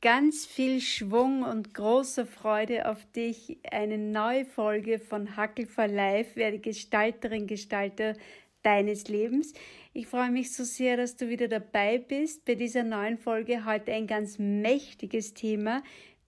[0.00, 3.58] ganz viel Schwung und großer Freude auf dich.
[3.70, 8.14] Eine neue Folge von Hackel for Life, werde Gestalterin, Gestalter
[8.62, 9.52] deines Lebens.
[9.92, 13.64] Ich freue mich so sehr, dass du wieder dabei bist bei dieser neuen Folge.
[13.64, 15.82] Heute ein ganz mächtiges Thema,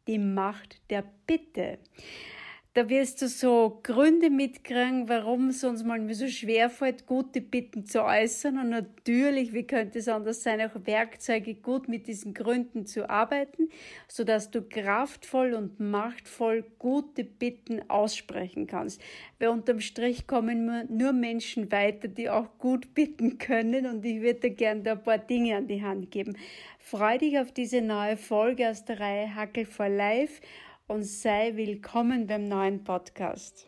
[0.07, 1.79] die Macht der Bitte.
[2.75, 7.85] Da wirst du so Gründe mitkriegen, warum es uns manchmal so schwer fällt, gute Bitten
[7.85, 8.57] zu äußern.
[8.57, 13.69] Und natürlich, wie könnte es anders sein, auch Werkzeuge gut mit diesen Gründen zu arbeiten,
[14.09, 19.03] sodass du kraftvoll und machtvoll gute Bitten aussprechen kannst.
[19.39, 23.85] Weil unterm Strich kommen nur Menschen weiter, die auch gut bitten können.
[23.85, 26.39] Und ich würde dir gerne da ein paar Dinge an die Hand geben.
[26.79, 30.41] Freu dich auf diese neue Folge aus der Reihe Hackel for Life
[30.93, 33.67] und sei willkommen beim neuen Podcast.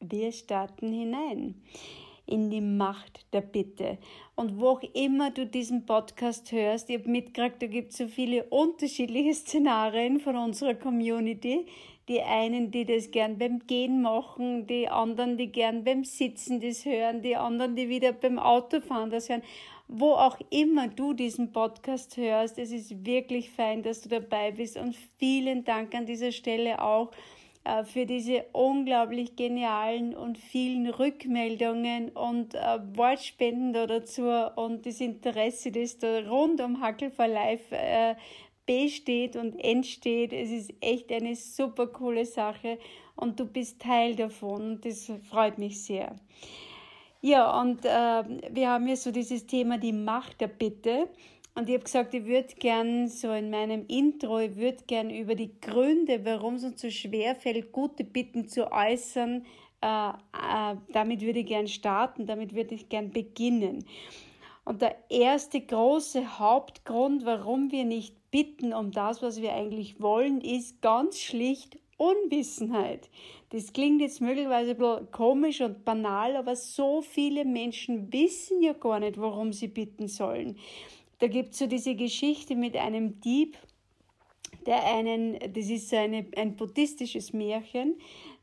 [0.00, 1.62] Wir starten hinein
[2.26, 3.98] in die Macht der Bitte.
[4.34, 8.08] Und wo auch immer du diesen Podcast hörst, ich habe mitgekriegt, da gibt es so
[8.08, 11.66] viele unterschiedliche Szenarien von unserer Community,
[12.08, 16.84] die einen, die das gern beim Gehen machen, die anderen, die gern beim Sitzen das
[16.84, 19.42] hören, die anderen, die wieder beim Autofahren das hören.
[19.88, 24.76] Wo auch immer du diesen Podcast hörst, es ist wirklich fein, dass du dabei bist
[24.76, 27.12] und vielen Dank an dieser Stelle auch
[27.84, 35.72] für diese unglaublich genialen und vielen Rückmeldungen und äh, Wortspenden da dazu und das Interesse,
[35.72, 38.14] das da rund um Hackel for Life äh,
[38.66, 40.32] besteht und entsteht.
[40.32, 42.78] Es ist echt eine super coole Sache
[43.14, 46.16] und du bist Teil davon und das freut mich sehr.
[47.22, 51.08] Ja, und äh, wir haben ja so dieses Thema die Macht der Bitte.
[51.56, 55.34] Und ich habe gesagt, ich würde gern so in meinem Intro, ich würde gern über
[55.34, 59.46] die Gründe, warum es uns so schwer fällt, gute Bitten zu äußern,
[59.80, 63.86] äh, äh, damit würde ich gern starten, damit würde ich gern beginnen.
[64.66, 70.42] Und der erste große Hauptgrund, warum wir nicht bitten um das, was wir eigentlich wollen,
[70.42, 73.08] ist ganz schlicht Unwissenheit.
[73.48, 78.74] Das klingt jetzt möglicherweise ein bisschen komisch und banal, aber so viele Menschen wissen ja
[78.74, 80.58] gar nicht, warum sie bitten sollen.
[81.18, 83.56] Da gibt es so diese Geschichte mit einem Dieb,
[84.66, 87.96] der einen, das ist so eine, ein buddhistisches Märchen,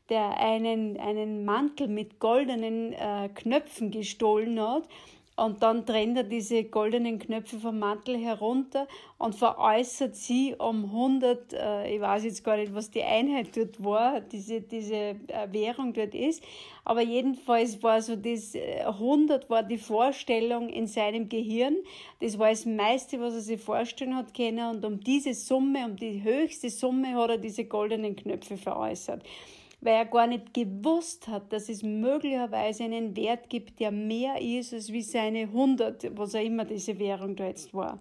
[0.08, 4.88] der einen, einen Mantel mit goldenen äh, Knöpfen gestohlen hat
[5.36, 8.86] und dann trennt er diese goldenen Knöpfe vom Mantel herunter
[9.18, 13.82] und veräußert sie um 100, äh, ich weiß jetzt gar nicht, was die Einheit dort
[13.82, 15.16] war, diese, diese äh,
[15.50, 16.42] Währung dort ist,
[16.84, 21.76] aber jedenfalls war so das 100 äh, war die Vorstellung in seinem Gehirn,
[22.20, 24.76] das war das meiste, was er sich vorstellen hat können.
[24.76, 29.22] Und um diese Summe, um die höchste Summe hat er diese goldenen Knöpfe veräußert
[29.84, 34.72] weil er gar nicht gewusst hat, dass es möglicherweise einen Wert gibt, der mehr ist
[34.72, 38.00] als wie seine 100, was auch immer diese Währung da jetzt war.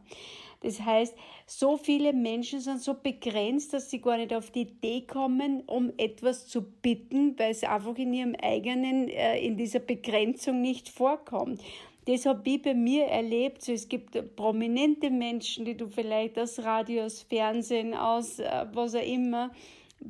[0.61, 1.13] Das heißt,
[1.45, 5.91] so viele Menschen sind so begrenzt, dass sie gar nicht auf die Idee kommen, um
[5.97, 11.61] etwas zu bitten, weil es einfach in ihrem eigenen, äh, in dieser Begrenzung nicht vorkommt.
[12.05, 13.61] Das habe ich bei mir erlebt.
[13.61, 18.95] So, es gibt prominente Menschen, die du vielleicht aus Radio, aus Fernsehen, aus äh, was
[18.95, 19.51] auch immer,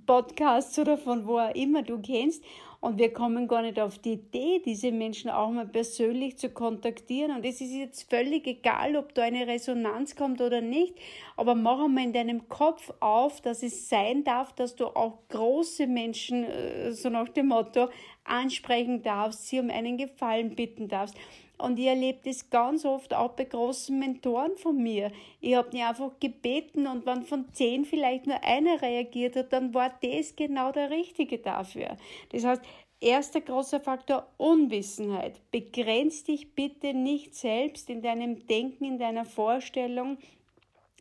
[0.06, 2.44] Podcasts oder von wo auch immer du kennst.
[2.84, 7.34] Und wir kommen gar nicht auf die Idee, diese Menschen auch mal persönlich zu kontaktieren.
[7.34, 10.94] Und es ist jetzt völlig egal, ob da eine Resonanz kommt oder nicht.
[11.38, 15.88] Aber mach einmal in deinem Kopf auf, dass es sein darf, dass du auch große
[15.88, 17.88] Menschen, äh, so nach dem Motto,
[18.26, 21.16] ansprechen darfst, sie um einen Gefallen bitten darfst.
[21.58, 25.12] Und ich erlebe das ganz oft auch bei großen Mentoren von mir.
[25.40, 29.74] Ich habe die einfach gebeten und wenn von zehn vielleicht nur einer reagiert hat, dann
[29.74, 31.96] war das genau der Richtige dafür.
[32.30, 32.62] Das heißt,
[33.00, 35.40] erster großer Faktor Unwissenheit.
[35.52, 40.18] Begrenz dich bitte nicht selbst in deinem Denken, in deiner Vorstellung,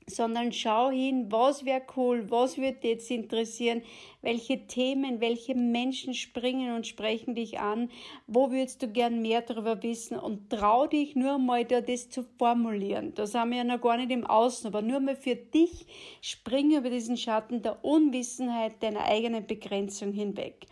[0.07, 3.83] sondern schau hin, was wäre cool, was würde jetzt interessieren,
[4.21, 7.91] welche Themen, welche Menschen springen und sprechen dich an,
[8.27, 12.25] wo würdest du gern mehr darüber wissen und trau dich nur mal da das zu
[12.39, 13.15] formulieren.
[13.15, 15.87] Da sind wir ja noch gar nicht im Außen, aber nur mal für dich
[16.21, 20.67] spring über diesen Schatten der Unwissenheit deiner eigenen Begrenzung hinweg.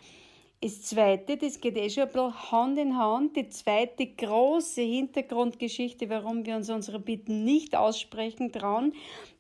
[0.63, 6.11] Das zweite, das geht eh schon ein bisschen Hand in Hand, die zweite große Hintergrundgeschichte,
[6.11, 8.93] warum wir uns unsere Bitten nicht aussprechen trauen,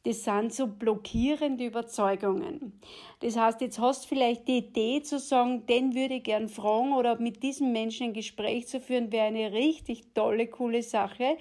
[0.05, 2.81] das sind so blockierende Überzeugungen.
[3.21, 6.95] Das heißt, jetzt hast du vielleicht die Idee zu sagen, den würde ich gern fragen
[6.95, 11.37] oder mit diesem Menschen ein Gespräch zu führen, wäre eine richtig tolle, coole Sache.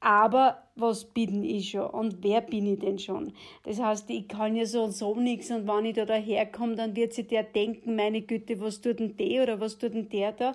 [0.00, 3.34] Aber was bin ich schon und wer bin ich denn schon?
[3.64, 6.96] Das heißt, ich kann ja so und so nichts und wenn ich da daherkomme, dann
[6.96, 10.32] wird sich der denken, meine Güte, was tut denn der oder was tut denn der
[10.32, 10.54] da?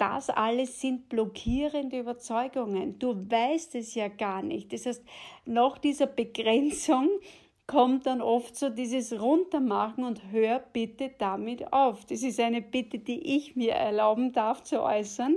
[0.00, 2.98] das alles sind blockierende Überzeugungen.
[2.98, 4.72] Du weißt es ja gar nicht.
[4.72, 5.04] Das heißt,
[5.44, 7.10] nach dieser Begrenzung
[7.66, 12.06] kommt dann oft so dieses Runtermachen und hör bitte damit auf.
[12.06, 15.36] Das ist eine Bitte, die ich mir erlauben darf zu äußern.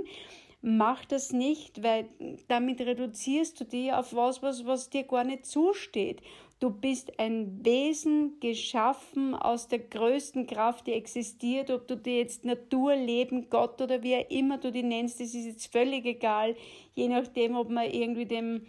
[0.66, 2.08] Mach das nicht, weil
[2.48, 6.22] damit reduzierst du dich auf was, was, was dir gar nicht zusteht.
[6.58, 12.46] Du bist ein Wesen geschaffen aus der größten Kraft, die existiert, ob du dir jetzt
[12.46, 16.56] Natur, Leben, Gott oder wie immer du die nennst, das ist jetzt völlig egal,
[16.94, 18.62] je nachdem, ob man irgendwie dem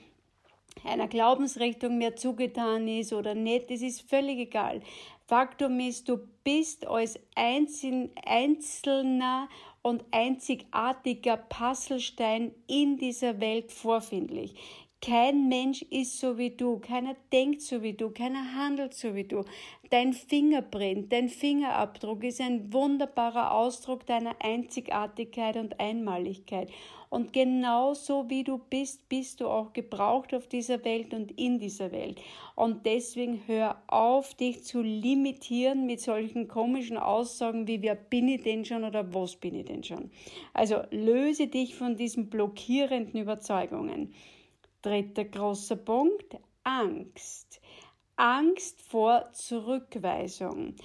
[0.83, 4.81] einer Glaubensrichtung mehr zugetan ist oder nicht, das ist völlig egal.
[5.27, 8.18] Faktum ist, du bist als einzelner
[9.86, 14.56] und einzigartiger Puzzlestein in dieser Welt vorfindlich.
[15.06, 19.24] Kein Mensch ist so wie du, keiner denkt so wie du, keiner handelt so wie
[19.24, 19.44] du.
[19.92, 26.72] Dein Fingerprint, dein Fingerabdruck ist ein wunderbarer Ausdruck deiner Einzigartigkeit und Einmaligkeit.
[27.12, 31.60] Und genau so wie du bist, bist du auch gebraucht auf dieser Welt und in
[31.60, 32.19] dieser Welt.
[32.56, 38.42] Und deswegen hör auf, dich zu limitieren mit solchen komischen Aussagen wie wer bin ich
[38.42, 40.10] denn schon oder was bin ich denn schon.
[40.54, 44.12] Also löse dich von diesen blockierenden Überzeugungen.
[44.86, 47.60] Dritter großer Punkt, Angst.
[48.18, 50.76] Angst vor Zurückweisung.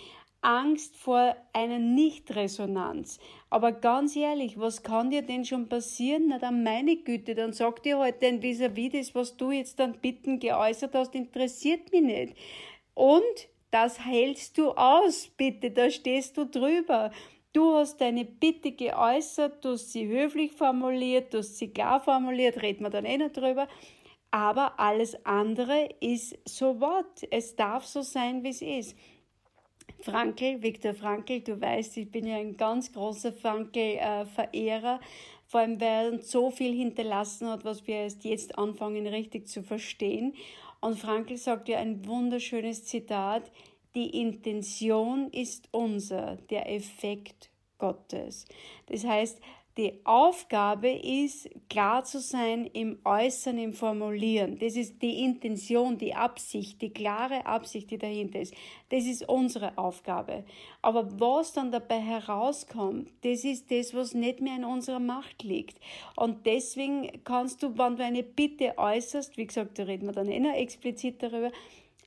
[0.40, 3.18] Angst vor einer Nichtresonanz.
[3.50, 6.28] Aber ganz ehrlich, was kann dir denn schon passieren?
[6.28, 10.00] Na dann meine Güte, dann sag dir halt denn vis-à-vis das, was du jetzt dann
[10.00, 12.36] bitten geäußert hast, interessiert mich nicht.
[12.94, 17.10] Und das hältst du aus, bitte, da stehst du drüber.
[17.52, 22.62] Du hast deine Bitte geäußert, du hast sie höflich formuliert, du hast sie klar formuliert,
[22.62, 23.66] reden wir dann eh noch drüber.
[24.30, 27.26] Aber alles andere ist so what.
[27.32, 28.96] Es darf so sein, wie es ist.
[30.02, 35.00] Frankl, Viktor Frankl, du weißt, ich bin ja ein ganz großer Frankl-Verehrer,
[35.46, 39.64] vor allem weil er so viel hinterlassen hat, was wir erst jetzt anfangen richtig zu
[39.64, 40.34] verstehen.
[40.80, 43.50] Und Frankl sagt ja ein wunderschönes Zitat,
[43.94, 48.46] die Intention ist unser, der Effekt Gottes.
[48.86, 49.40] Das heißt,
[49.76, 54.58] die Aufgabe ist, klar zu sein im Äußern, im Formulieren.
[54.58, 58.52] Das ist die Intention, die Absicht, die klare Absicht, die dahinter ist.
[58.90, 60.44] Das ist unsere Aufgabe.
[60.82, 65.78] Aber was dann dabei herauskommt, das ist das, was nicht mehr in unserer Macht liegt.
[66.16, 70.28] Und deswegen kannst du, wenn du eine Bitte äußerst, wie gesagt, da reden wir dann
[70.28, 71.52] eh noch explizit darüber,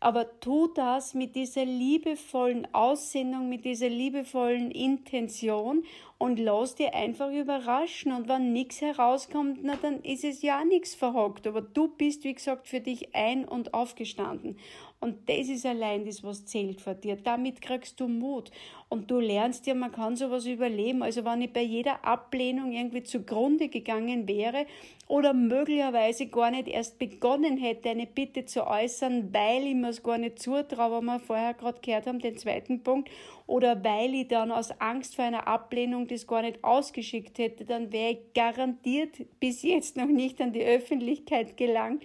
[0.03, 5.83] aber tu das mit dieser liebevollen Aussendung, mit dieser liebevollen Intention
[6.17, 8.11] und lass dir einfach überraschen.
[8.11, 11.47] Und wenn nichts herauskommt, na dann ist es ja nichts verhockt.
[11.47, 14.57] Aber du bist, wie gesagt, für dich ein- und aufgestanden.
[15.03, 17.17] Und das ist allein das, was zählt vor dir.
[17.17, 18.51] Damit kriegst du Mut.
[18.87, 21.03] Und du lernst ja, man kann sowas überleben.
[21.03, 24.65] Also wenn ich bei jeder Ablehnung irgendwie zugrunde gegangen wäre
[25.09, 30.03] oder möglicherweise gar nicht erst begonnen hätte, eine Bitte zu äußern, weil ich mir es
[30.03, 33.09] gar nicht zutraue, was wir vorher gerade gehört haben, den zweiten Punkt,
[33.45, 37.91] oder weil ich dann aus Angst vor einer Ablehnung das gar nicht ausgeschickt hätte, dann
[37.91, 42.01] wäre ich garantiert bis jetzt noch nicht an die Öffentlichkeit gelangt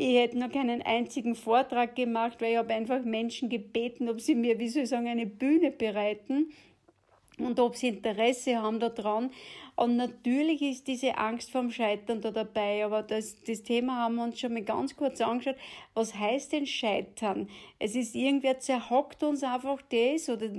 [0.00, 4.36] ich hätte noch keinen einzigen Vortrag gemacht, weil ich habe einfach Menschen gebeten, ob sie
[4.36, 6.52] mir, wie soll ich sagen, eine Bühne bereiten
[7.38, 9.32] und ob sie Interesse haben daran.
[9.78, 14.24] Und natürlich ist diese Angst vorm Scheitern da dabei, aber das, das Thema haben wir
[14.24, 15.54] uns schon mal ganz kurz angeschaut.
[15.94, 17.48] Was heißt denn Scheitern?
[17.78, 20.50] Es ist irgendwer zerhackt uns einfach das oder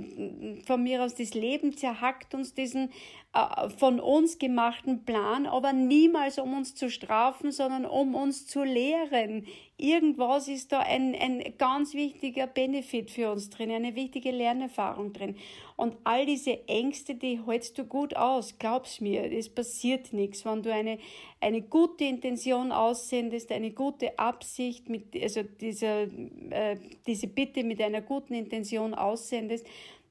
[0.64, 2.88] von mir aus das Leben zerhackt uns diesen
[3.32, 8.64] äh, von uns gemachten Plan, aber niemals um uns zu strafen, sondern um uns zu
[8.64, 9.46] lehren.
[9.76, 15.36] Irgendwas ist da ein, ein ganz wichtiger Benefit für uns drin, eine wichtige Lernerfahrung drin.
[15.76, 20.44] Und all diese Ängste, die hältst du gut aus, glaub's mir, es passiert nichts.
[20.44, 20.98] Wenn du eine,
[21.40, 26.02] eine gute Intention aussendest, eine gute Absicht, mit, also dieser,
[26.50, 26.76] äh,
[27.06, 29.66] diese Bitte mit einer guten Intention aussendest,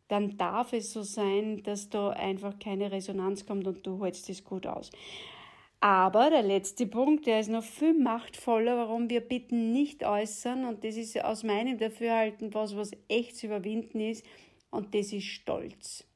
[0.08, 4.44] dann darf es so sein, dass da einfach keine Resonanz kommt und du hältst es
[4.44, 4.89] gut aus.
[5.82, 10.84] Aber der letzte Punkt, der ist noch viel machtvoller, warum wir Bitten nicht äußern, und
[10.84, 14.25] das ist aus meinem Dafürhalten was, was echt zu überwinden ist,
[14.72, 16.09] und das ist Stolz.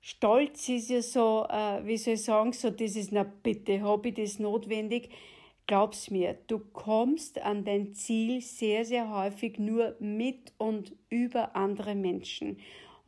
[0.00, 4.14] Stolz ist ja so, äh, wie soll ich sagen, so dieses, na bitte, habe ich
[4.14, 5.10] das notwendig?
[5.66, 11.94] Glaub's mir, du kommst an dein Ziel sehr, sehr häufig nur mit und über andere
[11.94, 12.58] Menschen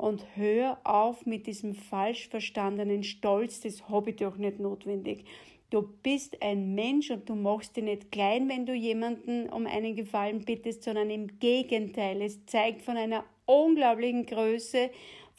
[0.00, 5.24] und hör auf mit diesem falsch verstandenen Stolz, das habe ich doch nicht notwendig.
[5.68, 9.94] Du bist ein Mensch und du machst dich nicht klein, wenn du jemanden um einen
[9.94, 12.22] Gefallen bittest, sondern im Gegenteil.
[12.22, 14.90] Es zeigt von einer unglaublichen Größe,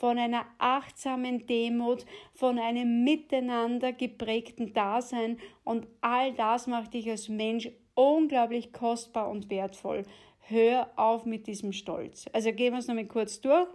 [0.01, 7.29] von einer achtsamen Demut, von einem miteinander geprägten Dasein und all das macht dich als
[7.29, 10.01] Mensch unglaublich kostbar und wertvoll.
[10.39, 12.25] Hör auf mit diesem Stolz.
[12.33, 13.67] Also gehen wir es nochmal kurz durch.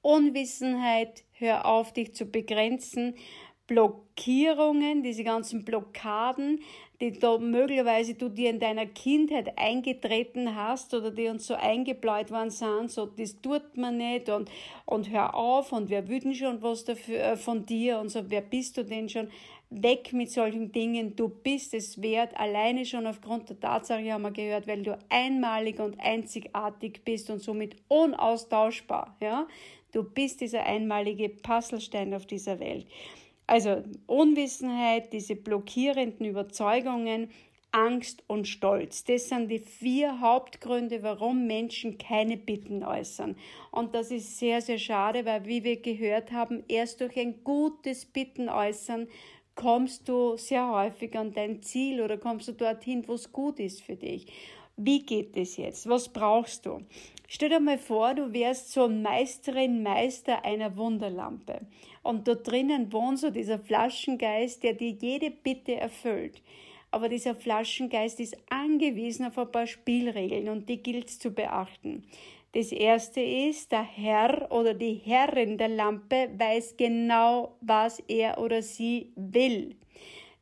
[0.00, 3.14] Unwissenheit, hör auf, dich zu begrenzen.
[3.72, 6.60] Blockierungen, diese ganzen Blockaden,
[7.00, 12.30] die da möglicherweise du dir in deiner Kindheit eingetreten hast oder die uns so eingebläut
[12.30, 14.50] worden sind, so das tut man nicht und,
[14.84, 18.42] und hör auf und wer wütend schon was dafür, äh, von dir und so, wer
[18.42, 19.28] bist du denn schon?
[19.70, 24.32] Weg mit solchen Dingen, du bist es wert, alleine schon aufgrund der Tatsache haben wir
[24.32, 29.46] gehört, weil du einmalig und einzigartig bist und somit unaustauschbar, ja?
[29.92, 32.86] Du bist dieser einmalige Puzzlestein auf dieser Welt.
[33.46, 37.30] Also Unwissenheit, diese blockierenden Überzeugungen,
[37.72, 39.04] Angst und Stolz.
[39.04, 43.34] Das sind die vier Hauptgründe, warum Menschen keine Bitten äußern.
[43.70, 48.04] Und das ist sehr, sehr schade, weil, wie wir gehört haben, erst durch ein gutes
[48.04, 49.08] Bitten äußern
[49.54, 53.82] kommst du sehr häufig an dein Ziel oder kommst du dorthin, wo es gut ist
[53.82, 54.26] für dich.
[54.76, 55.88] Wie geht es jetzt?
[55.88, 56.80] Was brauchst du?
[57.28, 61.60] Stell dir mal vor, du wärst so Meisterin, Meister einer Wunderlampe.
[62.02, 66.42] Und da drinnen wohnt so dieser Flaschengeist, der dir jede Bitte erfüllt.
[66.90, 72.04] Aber dieser Flaschengeist ist angewiesen auf ein paar Spielregeln und die gilt es zu beachten.
[72.52, 78.60] Das erste ist, der Herr oder die Herrin der Lampe weiß genau, was er oder
[78.60, 79.76] sie will.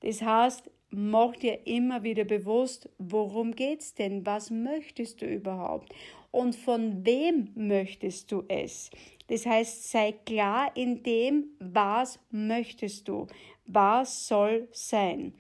[0.01, 4.27] Das heißt, mach dir immer wieder bewusst, worum geht's denn?
[4.27, 5.93] Was möchtest du überhaupt?
[6.31, 8.91] Und von wem möchtest du es?
[9.29, 13.27] Das heißt, sei klar in dem, was möchtest du?
[13.67, 15.35] Was soll sein?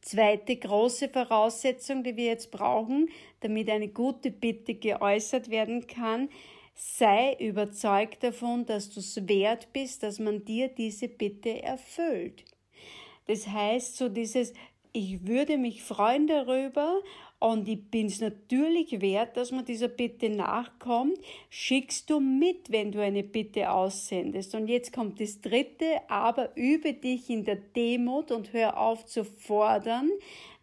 [0.00, 3.08] Zweite große Voraussetzung, die wir jetzt brauchen,
[3.40, 6.28] damit eine gute Bitte geäußert werden kann,
[6.74, 12.44] sei überzeugt davon, dass du es wert bist, dass man dir diese Bitte erfüllt.
[13.26, 14.52] Das heißt, so dieses,
[14.92, 17.00] ich würde mich freuen darüber
[17.40, 21.18] und ich bin es natürlich wert, dass man dieser Bitte nachkommt,
[21.50, 24.54] schickst du mit, wenn du eine Bitte aussendest.
[24.54, 29.24] Und jetzt kommt das dritte, aber übe dich in der Demut und hör auf zu
[29.24, 30.10] fordern,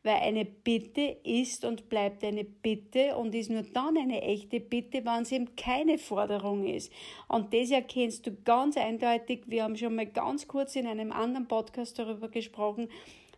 [0.04, 5.06] weil eine Bitte ist und bleibt eine Bitte und ist nur dann eine echte Bitte,
[5.06, 6.92] wenn es eben keine Forderung ist.
[7.28, 9.44] Und das erkennst du ganz eindeutig.
[9.46, 12.90] Wir haben schon mal ganz kurz in einem anderen Podcast darüber gesprochen.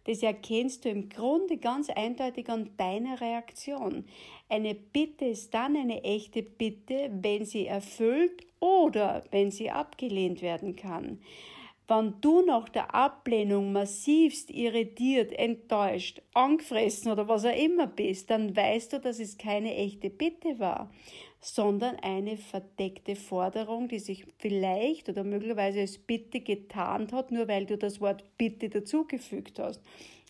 [0.05, 4.05] Das erkennst du im Grunde ganz eindeutig an deiner Reaktion.
[4.50, 10.75] Eine Bitte ist dann eine echte Bitte, wenn sie erfüllt oder wenn sie abgelehnt werden
[10.75, 11.20] kann.
[11.87, 18.55] Wenn du nach der Ablehnung massivst irritiert, enttäuscht, angefressen oder was auch immer bist, dann
[18.55, 20.89] weißt du, dass es keine echte Bitte war,
[21.41, 27.65] sondern eine verdeckte Forderung, die sich vielleicht oder möglicherweise als Bitte getarnt hat, nur weil
[27.65, 29.81] du das Wort Bitte dazugefügt hast.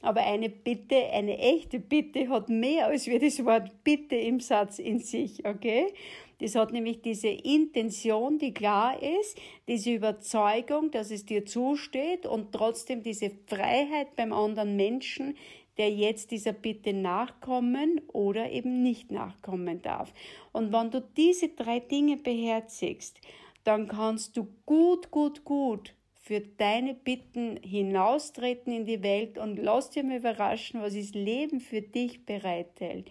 [0.01, 4.79] Aber eine Bitte, eine echte Bitte hat mehr als wir das Wort Bitte im Satz
[4.79, 5.93] in sich, okay?
[6.40, 9.38] Das hat nämlich diese Intention, die klar ist,
[9.68, 15.36] diese Überzeugung, dass es dir zusteht und trotzdem diese Freiheit beim anderen Menschen,
[15.78, 20.13] der jetzt dieser Bitte nachkommen oder eben nicht nachkommen darf.
[20.52, 23.20] Und wenn du diese drei Dinge beherzigst,
[23.63, 29.90] dann kannst du gut, gut, gut für deine Bitten hinaustreten in die Welt und lass
[29.90, 33.10] dir mal überraschen, was das Leben für dich bereithält.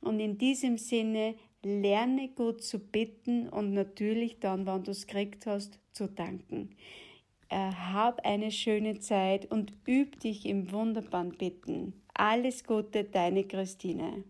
[0.00, 1.34] Und in diesem Sinne
[1.66, 6.70] lerne gut zu bitten und natürlich dann, wenn du es gekriegt hast, zu danken.
[7.48, 11.92] Äh, hab eine schöne Zeit und üb dich im wunderbaren Bitten.
[12.14, 14.24] Alles Gute, deine Christine.